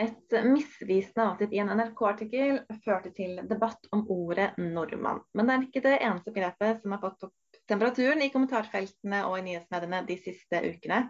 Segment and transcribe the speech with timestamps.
[0.00, 5.20] Et misvisende avsnitt i en NRK-artikkel førte til debatt om ordet nordmann.
[5.36, 9.36] Men det er ikke det eneste begrepet som har fått opp temperaturen i kommentarfeltene og
[9.38, 11.02] i nyhetsmediene de siste ukene.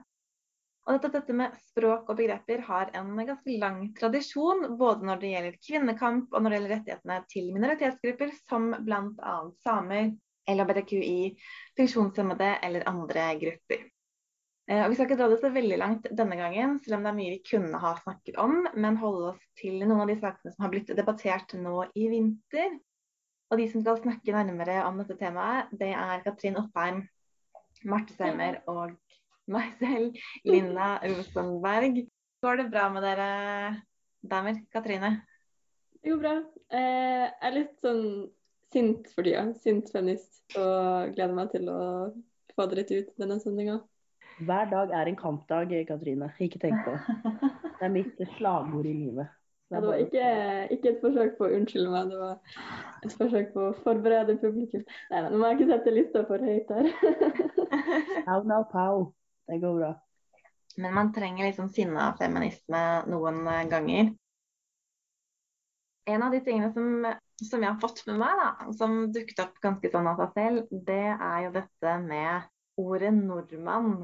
[0.82, 5.30] Og dette, dette, med språk og begreper har en ganske lang tradisjon, både når det
[5.30, 9.36] gjelder kvinnekamp og når det gjelder rettighetene til minoritetsgrupper, som bl.a.
[9.62, 10.10] samer,
[10.50, 11.18] LHBTQI,
[11.78, 13.84] funksjonshemmede eller andre grupper.
[14.70, 17.10] Eh, og vi skal ikke dra det så veldig langt denne gangen, selv om det
[17.10, 20.54] er mye vi kunne ha snakket om, men holde oss til noen av de sakene
[20.54, 22.76] som har blitt debattert nå i vinter.
[23.52, 27.02] Og de som skal snakke nærmere om dette temaet, det er Katrin Oppheim,
[27.88, 28.94] Marte Seimer og
[29.50, 30.16] meg selv,
[30.46, 32.04] Linda Rosenberg.
[32.42, 33.28] Går det bra med dere
[34.22, 34.62] damer?
[34.72, 35.16] Katrine?
[36.02, 36.36] Det går bra.
[36.72, 38.06] Eh, jeg er litt sånn
[38.72, 39.44] sint for tida.
[39.62, 40.40] Sint feminist.
[40.56, 41.82] Og gleder meg til å
[42.56, 43.80] få det litt ut denne sendinga.
[44.46, 46.30] Hver dag er en kampdag, Katrine.
[46.40, 47.52] Ikke tenk på det.
[47.78, 49.30] Det er mitt slagord i livet.
[49.72, 50.24] Det, det var ikke,
[50.74, 54.82] ikke, et forsøk på å unnskylde meg, det var et forsøk på å forberede publikum.
[55.10, 56.90] Nei, nå må jeg ikke sette lista for høyt her.
[58.26, 59.06] Pow now, pow.
[59.48, 59.92] Det går bra.
[60.76, 64.12] Men man trenger liksom sinna feminisme noen ganger.
[66.12, 67.06] En av de tingene som,
[67.38, 70.72] som, jeg har fått med meg, da, som dukket opp ganske sånn av seg selv,
[70.88, 72.50] det er jo dette med
[72.82, 74.02] ordet nordmann.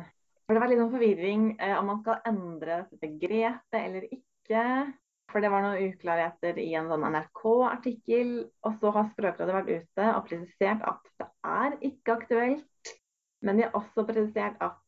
[0.48, 4.62] For Det var litt noen forvirring eh, om man skal endre begrepet eller ikke.
[5.28, 8.30] For det var noen uklarheter i en sånn NRK-artikkel.
[8.64, 12.94] Og så har Språkrådet vært ute og presisert at det er ikke aktuelt.
[13.44, 14.80] Men de har også presisert at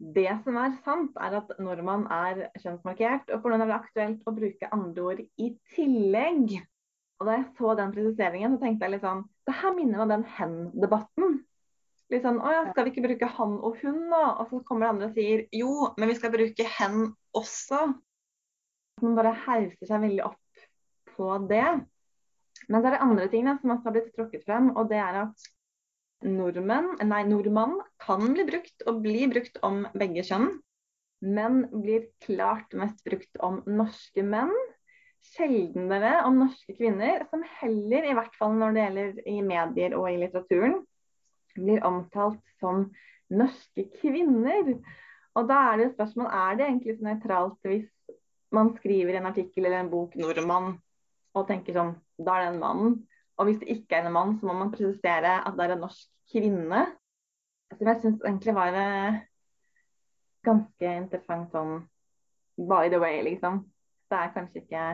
[0.00, 4.28] det som er sant, er at nordmann er kjønnsmarkert, og for noen er det aktuelt
[4.28, 6.58] å bruke andre ord i tillegg.
[7.20, 10.04] Og Da jeg så den presiseringen, så tenkte jeg litt sånn Det her minner meg
[10.04, 11.40] om den hen-debatten.
[12.10, 14.22] Litt sånn Å ja, skal vi ikke bruke han og hun nå?
[14.42, 17.84] Og så kommer det andre og sier jo, men vi skal bruke hen også.
[19.04, 20.64] Man bare hauser seg veldig opp
[21.14, 21.66] på det.
[22.66, 25.22] Men så er det andre tingene som også har blitt tråkket frem, og det er
[25.22, 25.46] at
[26.26, 30.50] nordmenn, nei, nordmann kan bli brukt og bli brukt om begge kjønn,
[31.24, 34.52] men blir klart mest brukt om norske menn.
[35.34, 40.08] Sjeldnere om norske kvinner, som heller, i hvert fall når det gjelder i medier og
[40.08, 40.78] i litteraturen,
[41.56, 42.88] blir omtalt som
[43.30, 44.74] norske kvinner.
[45.38, 47.88] Og da er det jo spørsmål er det egentlig så nøytralt hvis
[48.54, 50.78] man skriver en artikkel eller en bok 'nordmann'
[51.34, 52.96] og tenker sånn Da er det en mann.
[53.38, 55.84] Og hvis det ikke er en mann, så må man presisere at det er en
[55.86, 56.80] norsk kvinne.
[57.78, 58.90] Som jeg syns egentlig var det
[60.44, 61.86] ganske interessant sånn
[62.60, 63.62] by the way, liksom.
[64.10, 64.84] Det er kanskje ikke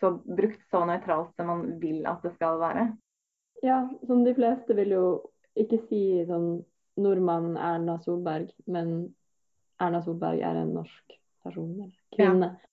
[0.00, 2.86] så brukt så nøytralt som man vil at det skal være.
[3.62, 5.04] Ja, som de fleste vil jo
[5.62, 6.50] ikke si sånn
[7.00, 9.10] nordmann Erna Solberg, men
[9.80, 12.50] Erna Solberg er en norsk person, eller kvinne.
[12.52, 12.66] Ja.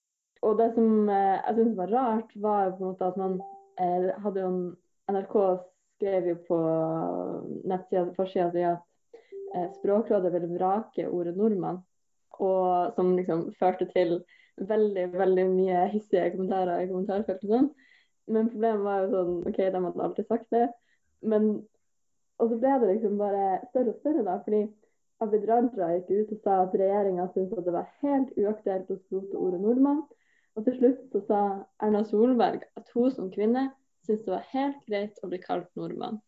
[0.46, 3.40] Og det som eh, jeg syns var rart, var på en måte at man
[3.82, 4.62] eh, hadde jo en
[5.08, 5.38] NRK
[5.98, 6.58] skrev jo på
[7.68, 8.84] nettsida forsida si at
[9.56, 11.82] eh, Språkrådet ville vrake ordet nordmann.
[12.38, 14.20] Og som liksom førte til
[14.58, 17.50] veldig veldig mye hissige kommentarer i kommentarfeltet.
[17.50, 17.72] Sånn.
[18.28, 20.68] Men problemet var jo sånn OK, de hadde alltid sagt det.
[21.26, 21.50] Men
[22.38, 24.38] Og så ble det liksom bare større og større, da.
[24.46, 24.66] fordi
[25.24, 28.98] Abid Raja gikk ut og sa at regjeringa syntes at det var helt uaktuelt å
[29.00, 30.04] skrote ordet nordmann.
[30.58, 31.40] Og til slutt så sa
[31.86, 33.68] Erna Solberg at hun som kvinne
[34.06, 36.20] syntes det var helt greit å bli kalt nordmann.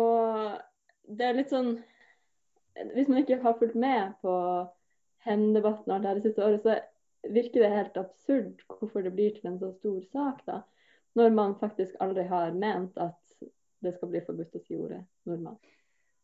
[0.00, 0.56] Og
[1.04, 1.76] det er litt sånn
[2.96, 4.32] Hvis man ikke har fulgt med på
[5.22, 9.60] hen-debatten alt det siste året, så virker det helt absurd hvorfor det blir til en
[9.60, 10.56] så stor sak, da.
[11.14, 13.14] Når man faktisk aldri har ment at
[13.84, 15.58] det skal bli forbudt å si ordet nordmann.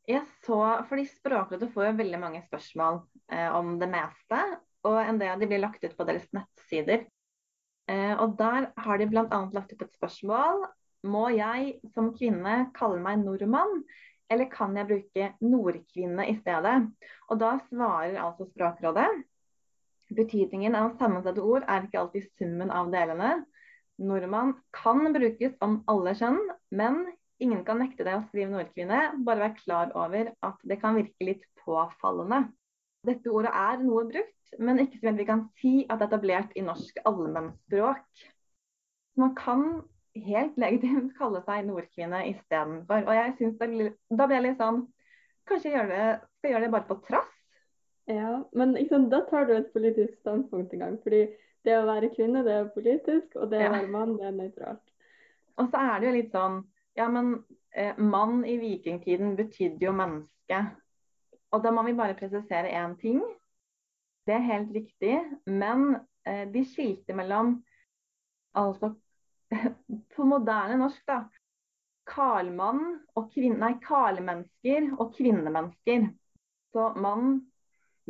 [0.09, 4.41] Jeg så, fordi Språkrådet får jo veldig mange spørsmål eh, om det meste.
[4.89, 7.05] Og en del av de blir lagt ut på deres nettsider.
[7.91, 9.41] Eh, og Der har de bl.a.
[9.53, 10.65] lagt ut et spørsmål
[11.09, 13.85] må jeg som kvinne kalle meg nordmann,
[14.31, 16.75] eller kan jeg bruke nordkvinne i stedet?
[17.33, 19.09] Og da svarer altså Språkrådet
[20.15, 23.41] betydningen av sammensette ord er ikke alltid summen av delene.
[24.01, 26.41] Nordmann kan brukes om alle kjønn,
[26.75, 27.05] men
[27.43, 29.01] ingen kan nekte deg å skrive nordkvinne.
[29.27, 32.45] Bare vær klar over at det kan virke litt påfallende.
[33.07, 36.55] Dette ordet er noe brukt, men ikke så vi kan si at det er etablert
[36.59, 38.05] i norsk allmennspråk.
[39.21, 39.67] Man kan
[40.17, 43.07] helt legitimt kalle seg nordkvinne istedenfor.
[43.07, 44.87] Og jeg synes det, Da blir jeg litt sånn
[45.49, 46.09] Kanskje jeg det,
[46.39, 47.31] skal gjøre det bare på trass?
[48.11, 50.99] Ja, men liksom, da tar du et politisk standpunkt en gang.
[51.03, 51.25] fordi
[51.65, 54.85] det å være kvinne, det er politisk, og det å være mann, det er nøytralt.
[55.61, 56.61] Og så er det jo litt sånn
[56.99, 60.63] Ja, men eh, mann i vikingtiden betydde jo menneske.
[61.51, 63.21] Og da må vi bare presisere én ting.
[64.27, 65.15] Det er helt riktig,
[65.47, 65.95] men
[66.27, 67.59] eh, de skilte mellom
[68.59, 68.89] Altså
[70.17, 71.21] på moderne norsk, da.
[72.11, 72.81] Karlmann
[73.15, 73.61] og kvinne...
[73.61, 76.09] Nei, karlmennesker og kvinnemennesker.
[76.75, 77.37] Så mann,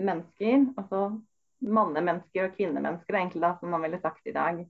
[0.00, 1.02] mennesker, altså
[1.60, 4.62] mannemennesker og kvinnemennesker, egentlig da, som man ville sagt i dag.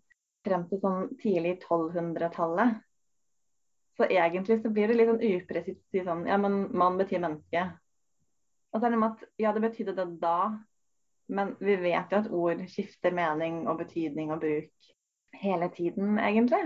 [0.46, 2.80] Frem til sånn tidlig 1200-tallet.
[4.00, 7.20] Så egentlig så blir det litt sånn upresist å si sånn Ja, men mann betyr
[7.20, 7.66] menneske.
[8.72, 10.54] Og så er det med at ja, det betydde det da,
[11.28, 14.88] men vi vet jo at ord skifter mening og betydning og bruk
[15.42, 16.62] hele tiden, egentlig.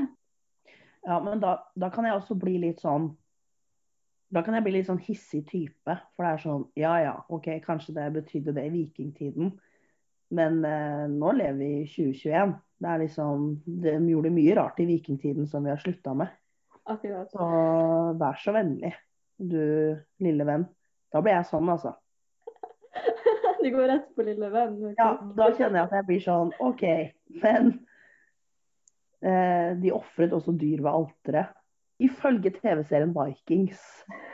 [1.03, 3.11] Ja, men da, da kan jeg også bli litt sånn
[4.33, 5.99] Da kan jeg bli litt sånn hissig type.
[6.15, 9.51] For det er sånn Ja ja, OK, kanskje det betydde det i vikingtiden.
[10.35, 12.55] Men eh, nå lever vi i 2021.
[12.79, 16.31] Det er liksom De gjorde mye rart i vikingtiden som vi har slutta med.
[16.85, 17.31] Akkurat.
[17.33, 17.49] Så
[18.21, 18.93] vær så vennlig,
[19.41, 19.61] du
[20.21, 20.67] lille venn.
[21.15, 21.95] Da blir jeg sånn, altså.
[23.65, 24.75] Du går rett på lille venn.
[24.91, 24.99] ok?
[24.99, 26.83] Ja, da kjenner jeg at jeg blir sånn OK,
[27.41, 27.71] men
[29.25, 31.55] eh, de ofret også dyr ved alteret.
[32.05, 33.81] Ifølge TV-serien Vikings.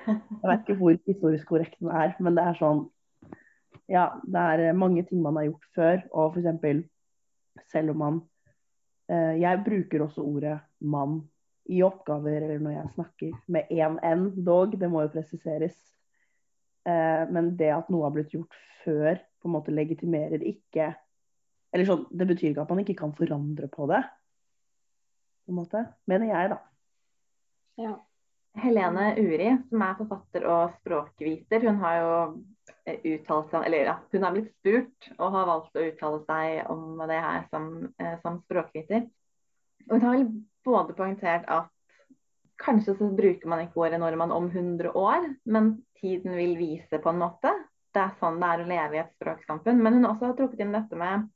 [0.09, 2.87] Jeg vet ikke hvor historisk korrekt den er, men det er sånn
[3.91, 6.83] Ja, det er mange ting man har gjort før, og f.eks.
[7.71, 8.21] selv om man
[9.13, 11.21] eh, Jeg bruker også ordet mann
[11.71, 15.77] i oppgaver eller når jeg snakker med én n, dog, det må jo presiseres.
[16.89, 20.95] Eh, men det at noe har blitt gjort før, på en måte legitimerer ikke
[21.71, 24.01] Eller sånn, det betyr ikke at man ikke kan forandre på det.
[25.47, 25.85] På en måte.
[26.11, 26.57] Mener jeg, da.
[27.79, 27.93] Ja.
[28.59, 32.09] Helene Uri, som er forfatter og språkviter, hun har jo
[32.83, 36.73] eh, uttalt seg Eller ja, hun har blitt spurt og har valgt å uttale seg
[36.75, 37.71] om det her som,
[38.03, 39.07] eh, som språkviter.
[39.87, 40.27] Og hun har vel
[40.67, 41.71] både poengtert at
[42.61, 47.13] kanskje så bruker man ikke ordet nordmann om 100 år, men tiden vil vise på
[47.13, 47.53] en måte.
[47.91, 49.81] Det er sånn det er å leve i et språksamfunn.
[49.83, 51.27] Men hun også har trukket inn dette med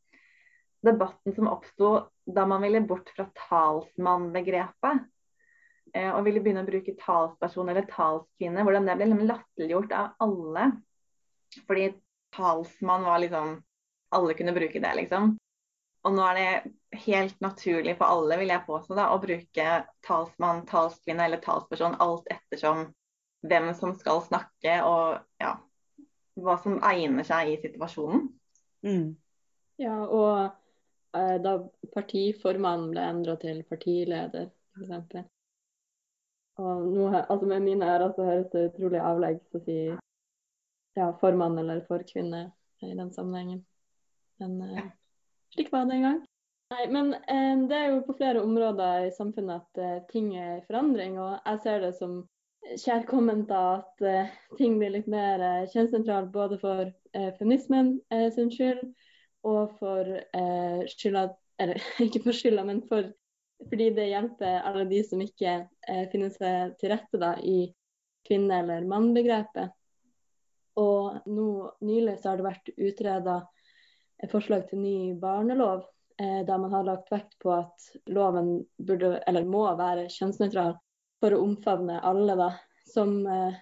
[0.85, 1.95] debatten som oppsto
[2.25, 5.05] da man ville bort fra talsmannbegrepet.
[5.95, 8.63] eh, Og ville begynne å bruke talsperson eller talskvinne.
[8.63, 10.73] Hvordan det ble liksom latterliggjort av alle.
[11.67, 11.95] Fordi
[12.35, 13.63] talsmann var liksom
[14.15, 15.33] Alle kunne bruke det, liksom.
[16.05, 19.69] Og nå er det helt naturlig for alle, vil jeg påstå, da, å bruke
[20.05, 22.91] talsmann, talskvinne eller talsperson alt ettersom
[23.45, 25.55] hvem som skal snakke og ja,
[26.41, 28.29] hva som egner seg i situasjonen.
[28.85, 29.15] Mm.
[29.81, 31.55] ja, og eh, da
[31.95, 35.23] partiformannen ble endra til partileder, f.eks.
[36.61, 39.79] Og nå, altså med mine ører så høres det utrolig avleggs å si
[40.95, 42.45] ja, formann eller forkvinne
[42.85, 43.65] i den sammenhengen.
[44.43, 44.93] Men eh,
[45.55, 46.23] slik var det en gang.
[46.75, 50.59] Nei, men eh, det er jo på flere områder i samfunnet at eh, ting er
[50.59, 52.23] i forandring, og jeg ser det som
[52.81, 58.51] kjærkomment at eh, ting blir litt mer eh, kjønnssentralt både for eh, feminismen eh, sin
[58.53, 58.83] skyld
[59.45, 61.29] og for eh, skylda
[61.61, 63.13] Eller ikke for skylda, men for,
[63.71, 65.53] fordi det hjelper alle de som ikke
[66.11, 67.69] finner seg til rette da, i
[68.27, 69.71] kvinne- eller mann-begrepet.
[70.83, 71.47] Og nå
[71.87, 73.37] nylig så har det vært utreda
[74.31, 75.85] forslag til ny barnelov,
[76.21, 80.77] eh, der man har lagt vekt på at loven burde, eller må være kjønnsnøytral
[81.23, 82.51] for å omfavne alle da,
[82.89, 83.57] som eh,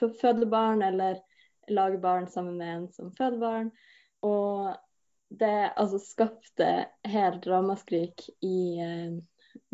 [0.00, 1.20] føder barn eller
[1.68, 3.70] lager barn sammen med en som føder barn.
[4.24, 4.74] Og
[5.34, 6.70] det altså skapte
[7.08, 9.16] helt ramaskrik i eh,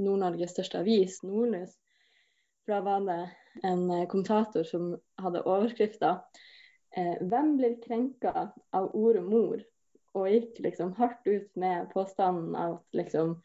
[0.01, 1.75] Nord-Norges største avis, Nordlys.
[2.69, 3.21] Da var det
[3.67, 6.21] en kommentator som hadde overskrifta
[6.95, 9.65] 'Hvem blir krenka av ordet mor?'
[10.19, 13.37] Og gikk liksom hardt ut med påstanden av at liksom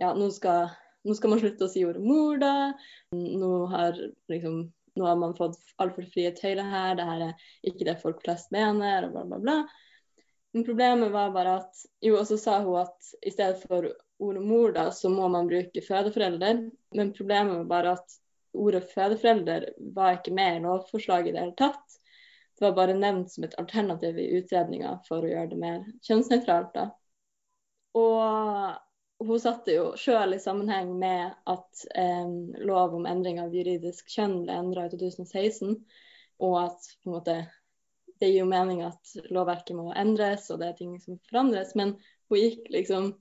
[0.00, 0.70] Ja, nå skal,
[1.04, 2.72] nå skal man slutte å si ordet mor, da.
[3.12, 3.98] Nå har
[4.32, 4.62] liksom
[4.98, 8.50] nå har man fått altfor frie tøyler her, det her er ikke det folk flest
[8.54, 9.58] mener, og bla, bla, bla.
[10.52, 13.86] Men problemet var bare at Jo, og så sa hun at i stedet for
[14.20, 16.64] ordet mor, da, så må man bruke fødeforelder.
[16.96, 18.16] Men problemet var bare at
[18.52, 21.99] ordet fødeforelder var ikke med i lovforslaget i det hele tatt.
[22.60, 26.74] Det var bare nevnt som et alternativ i utredninga for å gjøre det mer kjønnsnøytralt.
[26.74, 26.90] da.
[27.96, 32.28] Og hun satte jo sjøl i sammenheng med at eh,
[32.68, 35.72] lov om endring av juridisk kjønn ble endra i 2016,
[36.44, 37.38] og at på en måte
[38.20, 41.96] det gir jo mening at lovverket må endres, og det er ting som forandres, men
[42.28, 43.14] hun gikk liksom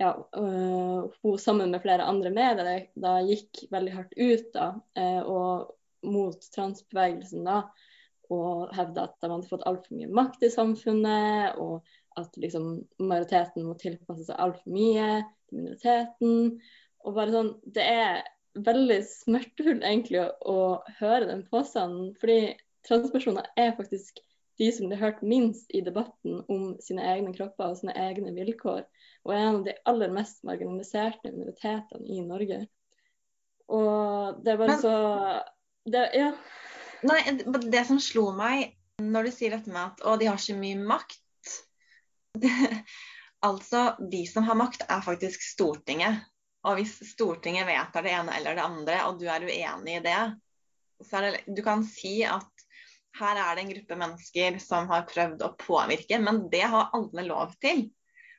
[0.00, 5.22] ja, øh, hun sammen med flere andre medier da gikk veldig hardt ut da, eh,
[5.22, 5.70] og
[6.06, 7.62] mot transbevegelsen da,
[8.30, 11.86] og hevda at de hadde fått altfor mye makt i samfunnet, og
[12.20, 15.08] at liksom majoriteten må tilpasse seg altfor mye
[15.48, 16.36] til minoriteten.
[17.06, 18.22] Og bare sånn, Det er
[18.54, 20.58] veldig smertefullt egentlig å, å
[20.98, 24.18] høre den påstanden, fordi transpersoner er faktisk
[24.60, 28.82] de som blir hørt minst i debatten om sine egne kropper og sine egne vilkår,
[29.24, 32.60] og er en av de aller mest marginaliserte minoritetene i Norge.
[33.70, 34.94] Og det er bare så
[35.90, 36.32] det, Ja.
[37.00, 37.20] Nei,
[37.72, 40.76] det som slo meg når du sier dette med at å, de har så mye
[40.76, 41.54] makt
[43.40, 46.26] Altså, de som har makt, er faktisk Stortinget.
[46.68, 50.18] Og hvis Stortinget vedtar det ene eller det andre, og du er uenig i det,
[51.08, 52.66] så er det Du kan si at
[53.16, 57.24] her er det en gruppe mennesker som har prøvd å påvirke, men det har alle
[57.26, 57.86] lov til.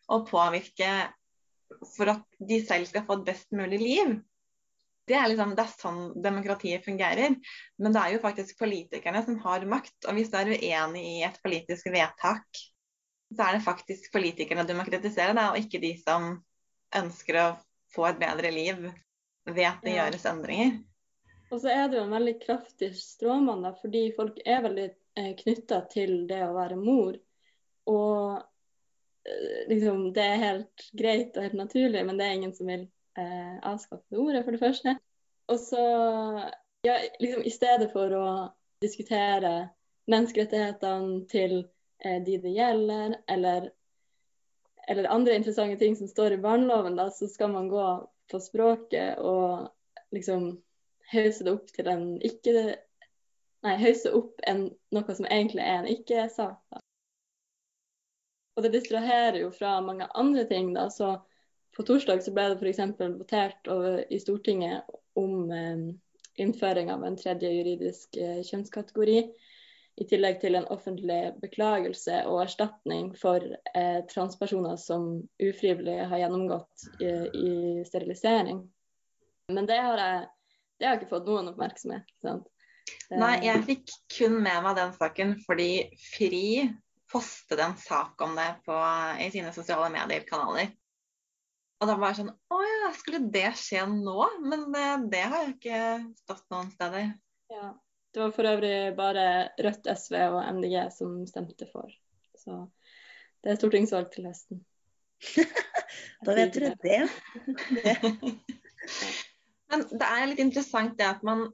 [0.05, 0.91] Å påvirke
[1.95, 4.13] for at de selv skal få et best mulig liv.
[5.09, 7.33] Det er, liksom, det er sånn demokratiet fungerer.
[7.81, 9.95] Men det er jo faktisk politikerne som har makt.
[10.07, 12.45] Og hvis du er uenig i et politisk vedtak,
[13.31, 16.33] så er det faktisk politikerne du må kritisere, da, og ikke de som
[16.99, 17.47] ønsker å
[17.95, 18.85] få et bedre liv
[19.47, 20.05] ved at det Ja.
[20.05, 20.79] gjøres endringer.
[21.51, 24.87] Og så er det jo en veldig kraftig stråmann, da, fordi folk er veldig
[25.19, 27.17] eh, knytta til det å være mor.
[27.91, 28.37] Og
[29.25, 32.85] eh, liksom, det er helt greit og helt naturlig, men det er ingen som vil
[33.17, 34.95] eh, avskaffede ordet, for det første.
[35.51, 35.83] Og så,
[36.87, 38.25] ja, liksom i stedet for å
[38.81, 39.69] diskutere
[40.11, 41.57] menneskerettighetene til
[42.03, 43.69] eh, de det gjelder, eller,
[44.87, 47.87] eller andre interessante ting som står i barneloven, da, så skal man gå
[48.31, 49.67] på språket og
[50.15, 50.53] liksom
[51.11, 52.77] hause det opp til en ikke
[53.61, 56.79] Nei, hause opp en, noe som egentlig er en ikke-sak.
[58.57, 60.71] Og det distraherer jo fra mange andre ting.
[60.73, 61.11] da, så
[61.75, 62.81] På torsdag så ble det f.eks.
[62.99, 65.85] votert over, i Stortinget om eh,
[66.41, 69.21] innføring av en tredje juridisk eh, kjønnskategori.
[70.01, 73.43] I tillegg til en offentlig beklagelse og erstatning for
[73.75, 77.51] eh, transpersoner som ufrivillig har gjennomgått i, i
[77.87, 78.63] sterilisering.
[79.51, 80.29] Men det har jeg
[80.81, 82.07] det har ikke fått noen oppmerksomhet.
[82.25, 82.47] sant?
[83.13, 86.45] Nei, Eh, jeg fikk kun med meg den saken fordi Fri
[87.11, 88.77] postet en sak om det på,
[89.21, 90.71] i sine sosiale medier-kanaler.
[91.81, 94.17] Og da var jeg sånn Å ja, skulle det skje nå?
[94.45, 95.79] Men eh, det har jo ikke
[96.21, 97.15] stått noen steder.
[97.51, 97.71] Ja.
[98.11, 99.25] Det var for øvrig bare
[99.63, 101.91] Rødt, SV og MDG som stemte for.
[102.37, 102.65] Så
[103.41, 104.63] det er stortingsvalg til høsten.
[106.25, 107.01] Da vet dere det.
[109.71, 111.47] Men det er litt interessant det at man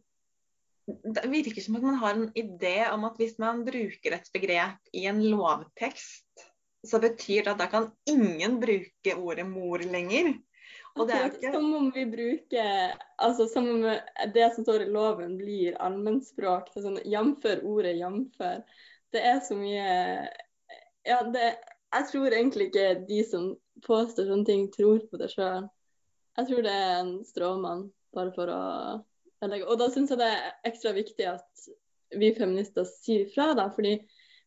[0.88, 4.92] Det virker som at man har en idé om at hvis man bruker et begrep
[4.96, 6.47] i en lovtekst,
[6.86, 10.34] så betyr det at da kan ingen bruke ordet mor lenger.
[10.98, 13.86] Og det er ikke Som om vi bruker altså Som om
[14.34, 16.72] det som står i loven blir allmennspråk.
[16.74, 18.64] Sånn, Jamfør ordet 'jamfør'.
[19.14, 20.28] Det er så mye
[21.06, 21.56] Ja, det
[21.94, 23.56] Jeg tror egentlig ikke de som
[23.86, 25.70] påstår sånne ting, tror på det sjøl.
[26.38, 30.28] Jeg tror det er en stråmann, bare for å legge Og da syns jeg det
[30.34, 31.68] er ekstra viktig at
[32.18, 33.70] vi feminister sier fra, da.
[33.70, 34.00] Fordi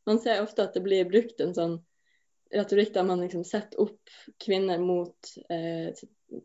[0.06, 1.78] man ser ofte at det blir brukt en sånn
[2.54, 5.90] retorikk der man liksom setter opp kvinner mot eh,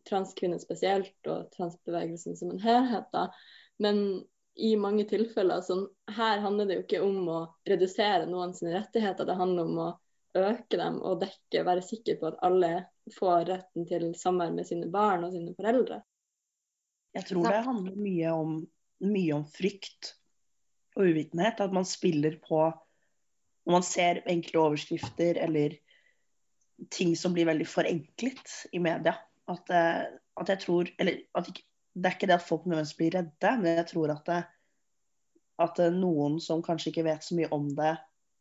[0.09, 3.07] transkvinner spesielt, og transbevegelsen som en helhet.
[3.13, 3.27] da.
[3.81, 4.23] Men
[4.55, 5.85] i mange tilfeller sånn,
[6.15, 9.89] her handler det jo ikke om å redusere noen sine rettigheter, det handler om å
[10.35, 12.71] øke dem og dekke, være sikker på at alle
[13.15, 16.01] får retten til samvær med sine barn og sine foreldre.
[17.15, 18.55] Jeg tror det handler mye om,
[19.07, 20.15] mye om frykt
[20.97, 21.61] og uvitenhet.
[21.63, 22.65] At man spiller på
[23.65, 25.73] Når man ser enkle overskrifter eller
[26.91, 29.15] ting som blir veldig forenklet i media.
[29.51, 30.03] At, eh,
[30.35, 31.63] at jeg tror Eller at ikke,
[31.95, 34.41] det er ikke det at folk nødvendigvis blir redde, men jeg tror at, det,
[35.63, 37.93] at noen som kanskje ikke vet så mye om det,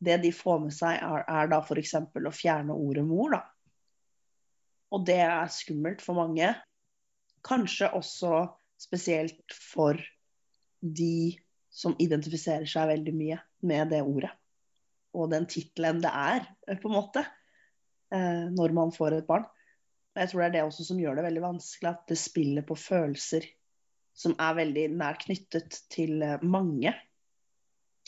[0.04, 1.94] det de får med seg, er, er da f.eks.
[2.02, 3.36] å fjerne ordet mor.
[3.36, 3.44] da.
[4.94, 6.50] Og det er skummelt for mange.
[7.46, 8.42] Kanskje også
[8.80, 10.00] spesielt for
[10.80, 11.36] de
[11.74, 14.30] som identifiserer seg veldig mye med det ordet.
[15.14, 16.46] Og den tittelen det er,
[16.82, 17.24] på en måte,
[18.12, 19.46] eh, når man får et barn.
[20.14, 22.66] Og jeg tror det er det også som gjør det veldig vanskelig, at det spiller
[22.66, 23.46] på følelser
[24.14, 26.92] som er veldig nær knyttet til eh, mange.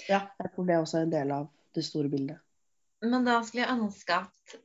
[0.07, 2.43] Ja, jeg tror det også er en del av det store bildet.
[3.05, 4.57] Men da skulle jeg ønske at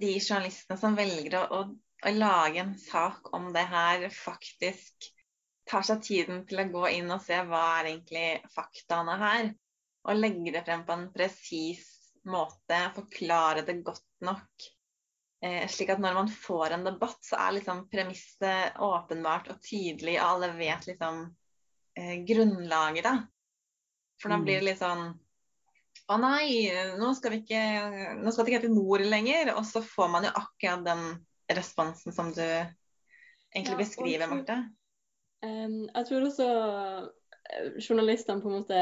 [0.00, 5.08] de journalistene som velger å, å lage en sak om det her, faktisk
[5.68, 9.52] tar seg tiden til å gå inn og se hva er egentlig faktaene her.
[10.08, 11.84] Og legge det frem på en presis
[12.28, 14.68] måte, forklare det godt nok.
[15.44, 20.16] Eh, slik at når man får en debatt, så er liksom premisset åpenbart og tydelig,
[20.18, 21.20] og alle vet liksom
[21.98, 23.12] eh, grunnlaget, da.
[24.18, 24.44] For da Mm.
[24.44, 25.18] blir det litt sånn
[26.08, 27.60] Å nei, nå skal, vi ikke,
[28.22, 29.50] nå skal det ikke hete mor lenger.
[29.58, 31.02] Og så får man jo akkurat den
[31.52, 34.56] responsen som du egentlig Ja, beskriver, jeg tror- Marte.
[35.44, 36.46] Um, jeg tror også
[37.52, 38.80] eh, journalistene på en måte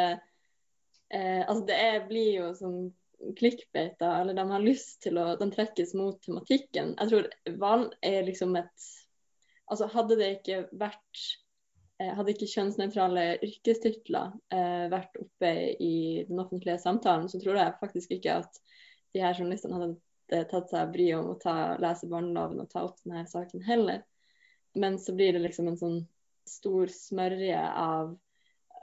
[1.13, 2.77] uh, Altså det er, blir jo som
[3.37, 6.95] klikkbeita, eller de har lyst til å De trekkes mot tematikken.
[6.99, 8.93] Jeg tror valg er liksom et
[9.67, 11.21] Altså hadde det ikke vært
[11.99, 15.51] eh, hadde ikke kjønnsnøytrale yrkestitler eh, vært oppe
[15.83, 15.97] i
[16.29, 18.61] den offentlige samtalen, så tror jeg faktisk ikke at
[19.11, 23.03] de her journalistene hadde tatt seg bryet om å ta, lese barneloven og ta opp
[23.03, 24.05] denne saken heller.
[24.79, 25.99] Men så blir det liksom en sånn
[26.47, 28.15] stor smørje av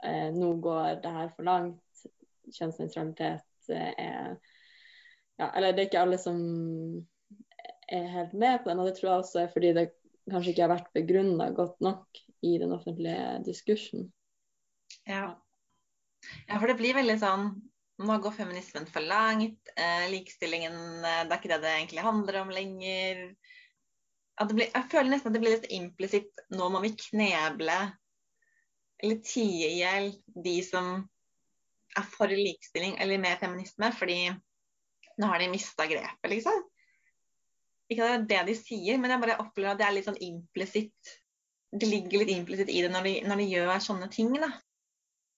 [0.04, 2.06] eh, nå går det her for langt,
[2.52, 4.36] kjønnsnøytralitet er
[5.38, 6.38] ja, Eller det er ikke alle som
[7.90, 9.88] er helt med på den, og det tror jeg også er fordi det
[10.30, 14.06] kanskje ikke har vært begrunna godt nok i den offentlige diskursen.
[15.08, 15.34] Ja.
[16.48, 17.48] ja, for det blir veldig sånn
[18.04, 19.70] nå går feminismen for langt.
[19.78, 23.26] Eh, likestillingen eh, det er ikke det det egentlig handler om lenger.
[24.50, 27.76] Blir, jeg føler nesten at det blir litt implisitt nå må vi kneble
[29.04, 30.08] eller tie i hjel
[30.42, 31.04] de som
[31.98, 34.18] er for likestilling eller mer feminisme, fordi
[35.20, 36.62] nå har de mista grepet, liksom.
[37.92, 40.08] Ikke at det er det de sier, men jeg bare opplever at det er litt
[40.08, 41.12] sånn implisitt.
[41.74, 44.32] Det ligger litt implisitt i det når de, når de, gjør sånne ting.
[44.40, 44.50] da.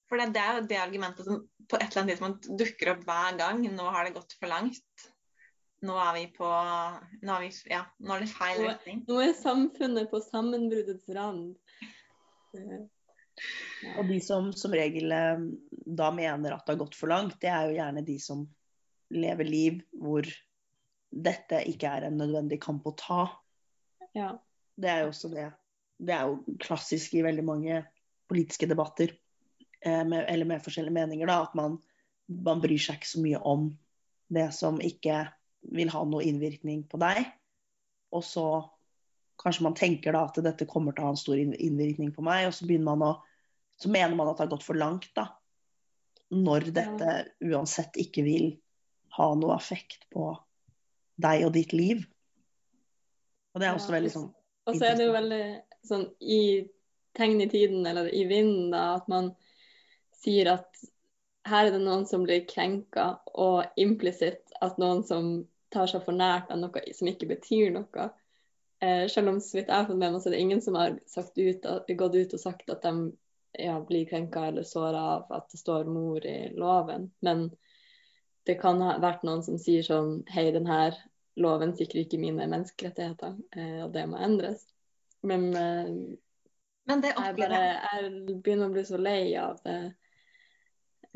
[0.06, 3.04] For det, det er jo det argumentet som på et eller annet tidspunkt dukker opp
[3.08, 3.64] hver gang.
[3.74, 5.06] Nå har det gått for langt.
[5.86, 9.02] Nå er vi på Nå er, vi, ja, nå er det feil retning.
[9.08, 11.56] Nå er samfunnet på sammenbruddets rand.
[13.96, 17.52] Og de som som regel eh, da mener at det har gått for langt, det
[17.52, 18.46] er jo gjerne de som
[19.14, 20.26] lever liv hvor
[21.16, 23.20] dette ikke er en nødvendig kamp å ta.
[24.16, 24.34] Ja.
[24.76, 25.46] Det er jo også det.
[25.96, 27.80] Det er jo klassisk i veldig mange
[28.28, 29.14] politiske debatter,
[29.80, 31.78] eh, med, eller med forskjellige meninger, da, at man,
[32.28, 33.70] man, bryr seg ikke så mye om
[34.36, 35.22] det som ikke
[35.76, 37.22] vil ha noe innvirkning på deg.
[38.12, 38.46] Og så
[39.46, 42.48] kanskje man tenker da at dette kommer til å ha en stor innvirkning på meg,
[42.48, 43.14] og så å
[43.76, 45.36] Så mener man at det har gått for langt, da.
[46.32, 48.54] Når dette uansett ikke vil
[49.18, 50.30] ha noe effekt på
[51.20, 52.00] deg og ditt liv.
[53.52, 54.30] Og det er også veldig sånn
[54.66, 55.42] Og så er det jo veldig
[55.86, 56.40] sånn i
[57.16, 59.34] tegn i tiden, eller i vinden, da, at man
[60.16, 60.86] sier at
[61.46, 66.16] her er det noen som blir krenka, og implisitt at noen som tar seg for
[66.16, 68.08] nært av noe som ikke betyr noe.
[68.80, 70.76] Eh, selv om så vidt jeg har fått med meg, så er det ingen som
[70.76, 73.12] har ut, gått ut og sagt at de
[73.58, 77.10] ja, blir krenka eller såra av at det står mor i loven.
[77.24, 77.48] Men
[78.46, 80.92] det kan ha vært noen som sier sånn Hei, denne
[81.40, 84.62] loven sikrer ikke mine menneskerettigheter, eh, og det må endres.
[85.26, 85.90] Men, eh,
[86.86, 89.80] Men det jeg, bare, jeg begynner å bli så lei av det.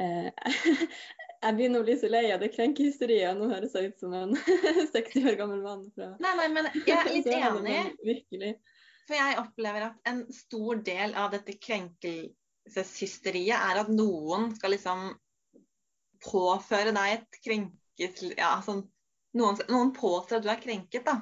[0.01, 0.33] Eh,
[1.41, 3.39] jeg begynner å bli så lei av det krenkehysteriet.
[3.39, 4.37] Nå høres jeg ut som en
[4.95, 5.87] 60 år gammel mann.
[5.95, 6.13] Fra.
[6.21, 7.81] Nei, nei, men jeg er litt enig.
[8.05, 8.53] Virkelig.
[9.09, 15.11] For jeg opplever at en stor del av dette krenkelseshysteriet er at noen skal liksom
[16.21, 18.85] påføre deg et krenket ja, sånn,
[19.37, 21.17] noen, noen, påstår at du er krenket, da.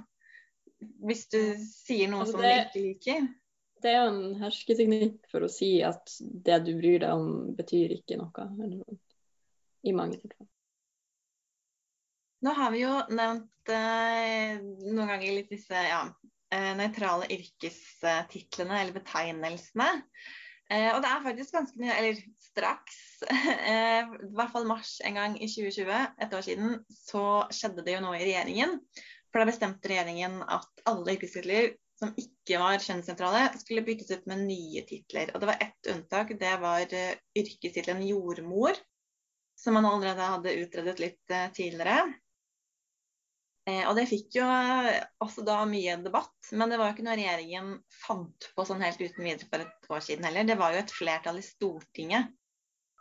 [1.06, 3.28] Hvis du sier noe altså, som det, du ikke liker.
[3.78, 7.94] Det er jo en hersketeknikk for å si at det du bryr deg om, betyr
[7.94, 8.46] ikke noe.
[8.66, 8.98] Eller,
[9.86, 10.50] I mange tilfeller.
[12.46, 16.04] Nå har vi jo nevnt eh, noen ganger litt disse ja,
[16.54, 19.88] eh, nøytrale yrkestitlene eller betegnelsene.
[20.68, 22.98] Eh, og det er faktisk ganske mye, eller straks,
[23.32, 27.96] eh, i hvert fall mars en gang i 2020, et år siden, så skjedde det
[27.96, 28.78] jo noe i regjeringen.
[29.28, 34.44] For da bestemte regjeringen at alle yrkestitler som ikke var kjønnssentrale, skulle byttes ut med
[34.46, 35.32] nye titler.
[35.34, 38.78] Og det var ett unntak, det var uh, yrkestittelen jordmor,
[39.58, 42.06] som man allerede hadde utredet litt uh, tidligere.
[43.68, 47.04] Eh, og det fikk jo eh, også da mye debatt, men det var jo ikke
[47.04, 47.72] noe regjeringen
[48.06, 50.46] fant på sånn helt uten videre for et år siden heller.
[50.48, 52.30] Det var jo et flertall i Stortinget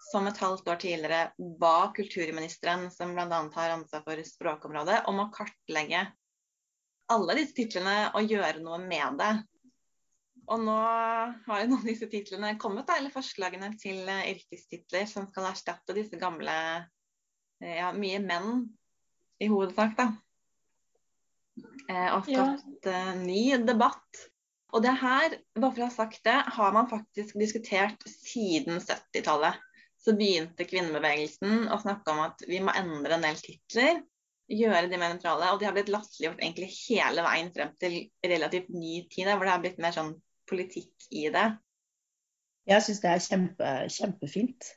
[0.10, 3.40] som et halvt år tidligere ba kulturministeren, som bl.a.
[3.56, 6.04] har ansvar for språkområdet, om å kartlegge
[7.12, 9.32] alle disse titlene og gjøre noe med det.
[10.48, 15.28] Og nå har jo noen av disse titlene kommet, eller forslagene til eh, yrkestitler som
[15.32, 16.56] skal erstatte disse gamle
[17.58, 18.62] ja, mye menn
[19.44, 20.12] i hovedsak, da.
[21.88, 22.94] Eh, og skapt ja.
[22.94, 24.26] Eh, ny debatt.
[24.76, 29.64] Og det her, bare for å ha sagt det, har man faktisk diskutert siden 70-tallet.
[29.98, 34.04] Så begynte kvinnebevegelsen å snakke om at vi må endre en del titler.
[34.52, 35.50] Gjøre de mer nøytrale.
[35.54, 39.56] Og de har blitt latterliggjort egentlig hele veien frem til relativt ny tid, hvor det
[39.56, 40.14] har blitt mer sånn
[40.50, 41.48] politikk i det.
[42.68, 44.74] Jeg syns det er kjempe, kjempefint.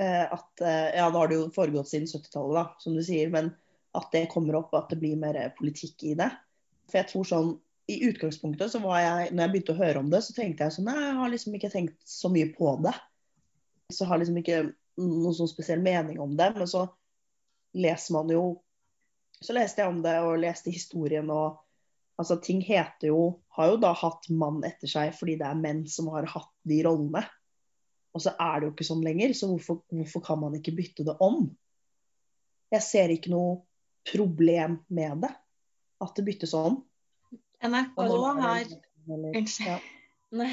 [0.00, 3.30] Eh, at, ja, nå har det jo foregått siden 70-tallet, som du sier.
[3.32, 3.50] Men
[3.92, 6.30] at det kommer opp, at det blir mer politikk i det.
[6.88, 7.52] For jeg tror sånn,
[7.90, 10.74] I utgangspunktet så var jeg, når jeg begynte å høre om det, så tenkte jeg
[10.76, 12.94] sånn Nei, jeg har liksom ikke tenkt så mye på det.
[13.92, 14.60] Så har liksom ikke
[15.02, 16.52] noen sånn spesiell mening om det.
[16.56, 16.86] Men så
[17.76, 18.44] leser man jo
[19.42, 21.58] Så leste jeg om det og leste historien og
[22.20, 23.22] Altså, ting heter jo
[23.56, 26.80] Har jo da hatt mann etter seg fordi det er menn som har hatt de
[26.86, 27.24] rollene.
[28.12, 31.04] Og så er det jo ikke sånn lenger, så hvorfor, hvorfor kan man ikke bytte
[31.06, 31.46] det om?
[32.72, 33.60] Jeg ser ikke noe
[34.08, 35.30] problem med det,
[36.02, 36.80] at det byttes om.
[37.62, 38.00] NRK
[38.42, 38.72] har
[39.06, 39.66] Unnskyld.
[39.68, 39.78] Ja.
[40.38, 40.48] Nei,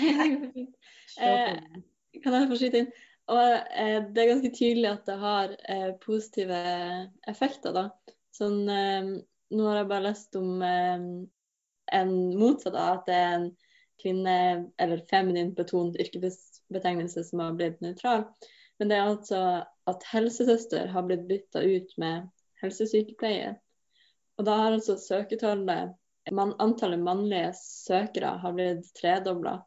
[0.53, 0.75] fint.
[1.21, 1.59] Eh,
[2.23, 2.89] kan jeg få skyte inn?
[3.29, 6.59] Og eh, det er ganske tydelig at det har eh, positive
[7.29, 8.15] effekter, da.
[8.35, 9.11] Sånn, eh,
[9.55, 11.05] nå har jeg bare lest om eh,
[11.95, 13.49] en motsatt av at det er en
[14.01, 18.25] kvinne- eller feminin betont yrkesbetegnelse som har blitt nøytral.
[18.79, 19.39] Men det er altså
[19.89, 22.29] at helsesøster har blitt bytta ut med
[22.61, 23.57] helsesykepleier.
[24.39, 25.95] Og da har altså søketallet
[26.31, 29.57] man, Antallet mannlige søkere har blitt tredobla.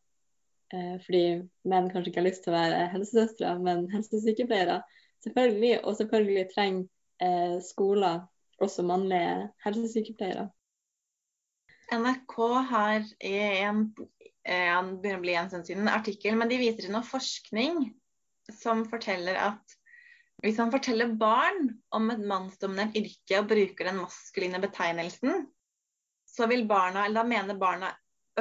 [0.72, 1.24] Eh, fordi
[1.68, 4.80] menn kanskje ikke har lyst til å være helsesøstre, men helsesykepleiere.
[5.24, 6.86] Selvfølgelig, og selvfølgelig trenger
[7.22, 8.22] eh, skoler
[8.62, 10.48] også mannlige helsesykepleiere.
[11.92, 12.36] NRK
[12.70, 13.84] har i en,
[14.48, 17.84] en, bli en stund en artikkel, men de viser til noe forskning
[18.52, 19.76] som forteller at
[20.42, 25.44] hvis man forteller barn om et mannsdominert yrke og bruker den maskuline betegnelsen,
[26.26, 27.92] så vil barna, eller da mener barna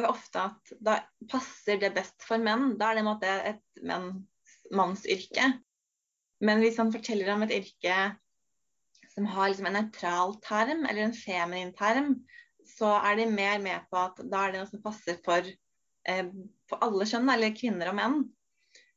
[0.08, 0.96] ofte at da
[1.30, 2.78] passer det best for menn.
[2.80, 5.52] Da er det en måte et mannsyrke.
[6.42, 7.98] Men hvis man forteller om et yrke
[9.12, 12.16] som har liksom en nøytral term, eller en feminin term,
[12.68, 15.48] så er de mer med på at da er det noe som passer for,
[16.08, 16.30] eh,
[16.70, 18.22] for alle kjønn, eller kvinner og menn.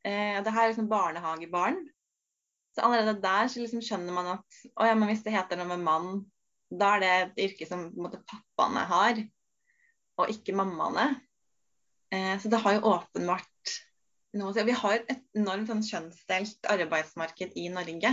[0.05, 1.81] Eh, det her er liksom barnehagebarn.
[2.75, 5.85] Så allerede der så liksom skjønner man at å ja, hvis det heter noe med
[5.85, 6.25] mann,
[6.69, 9.21] da er det et yrke som måte, pappaene har,
[10.19, 11.07] og ikke mammaene.
[12.13, 13.75] Eh, så det har jo åpenbart
[14.35, 14.65] noe å si.
[14.67, 18.11] Vi har et enormt sånn, kjønnsdelt arbeidsmarked i Norge.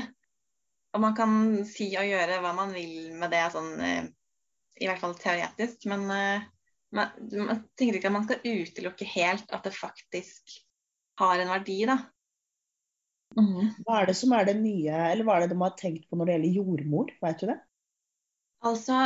[0.92, 1.34] Og man kan
[1.68, 4.10] si og gjøre hva man vil med det, sånn, eh,
[4.82, 5.86] i hvert fall teoretisk.
[5.90, 6.48] Men uh,
[6.92, 10.58] man, man tenker ikke at man skal utelukke helt at det faktisk
[11.20, 11.98] har en verdi, da.
[13.38, 13.72] Mm.
[13.86, 16.18] Hva er det som er det nye, eller hva er det de har tenkt på
[16.18, 17.12] når det gjelder jordmor?
[17.24, 17.58] Vet du det?
[18.68, 18.98] Altså,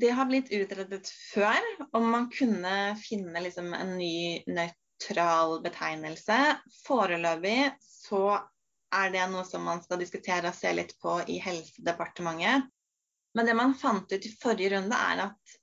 [0.00, 1.58] det har blitt utredet før
[1.96, 6.38] om man kunne finne liksom en ny nøytral betegnelse.
[6.84, 8.24] Foreløpig så
[8.94, 12.68] er det noe som man skal diskutere og se litt på i Helsedepartementet.
[13.34, 15.56] Men det man fant ut i forrige runde, er at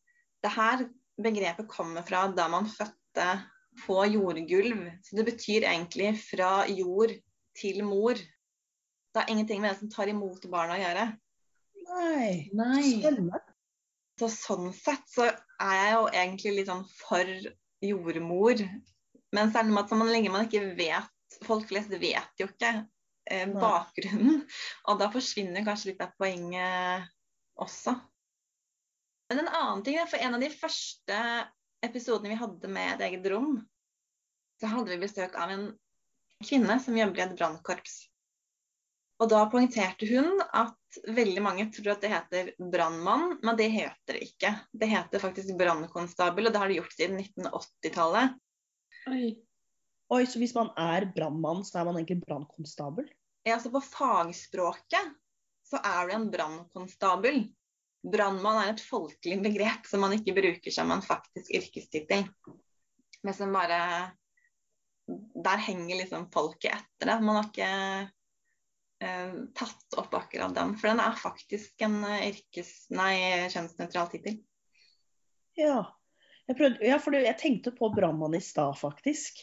[0.44, 0.86] det her
[1.24, 3.28] begrepet kommer fra da man fødte
[3.84, 4.88] på jordgulv.
[5.04, 7.14] Så det betyr egentlig fra jord
[7.58, 8.16] til mor.
[8.16, 11.06] Det har ingenting med det som tar imot barna å gjøre.
[11.88, 12.32] Nei.
[12.56, 12.84] Nei.
[13.00, 13.42] Spennende.
[14.18, 17.34] Så sånn sett så er jeg jo egentlig litt sånn for
[17.86, 18.64] jordmor.
[19.36, 22.40] Men så er det noe med at så lenge man ikke vet Folk flest vet
[22.40, 22.70] jo ikke
[23.30, 24.40] eh, bakgrunnen.
[24.88, 27.12] Og da forsvinner kanskje litt av poenget
[27.63, 27.96] også.
[29.30, 31.22] Men en annen ting, for en av de første
[31.86, 33.58] episodene vi hadde med et eget rom,
[34.58, 35.65] så hadde vi besøk av en
[36.46, 37.98] kvinne som jobber i et brannkorps.
[39.17, 44.17] Og da poengterte hun at veldig mange tror at det heter brannmann, men det heter
[44.17, 44.52] det ikke.
[44.72, 48.36] Det heter faktisk brannkonstabel, og det har det gjort siden 1980-tallet.
[49.10, 49.24] Oi.
[50.13, 53.10] Oi, så hvis man er brannmann, så er man egentlig brannkonstabel?
[53.48, 55.15] Ja, altså på fagspråket
[55.68, 57.42] så er du en brannkonstabel.
[58.08, 62.28] Brannmann er et folkelig begrep som man ikke bruker som en faktisk yrkestittel.
[63.26, 63.82] Men som bare
[65.08, 67.14] Der henger liksom folket etter det.
[67.24, 67.68] Man har ikke
[69.08, 70.74] eh, tatt opp akkurat den.
[70.76, 72.74] For den er faktisk en eh, yrkes...
[72.92, 73.14] Nei,
[73.54, 74.42] kjønnsnøytral tittel.
[75.56, 75.86] Ja.
[76.48, 79.40] Jeg, prøvde, ja, for jeg tenkte på brannmann i stad, faktisk.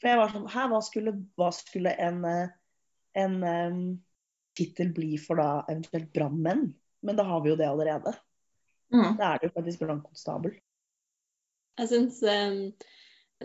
[0.00, 2.56] For jeg var sånn Hæ, hva skulle, hva skulle en, eh,
[3.20, 3.82] en um,
[4.58, 6.68] tittel bli for da eventuelt brannmenn?
[7.06, 8.14] Men da har vi jo det allerede.
[8.92, 9.16] Mm.
[9.18, 10.56] Da er det jo faktisk brannkonstabel.
[11.78, 12.58] Jeg syns um,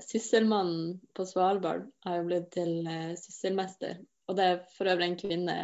[0.02, 4.00] sysselmannen på Svalbard har jo blitt til uh, sysselmester.
[4.32, 5.58] Og det er for øvrig en kvinne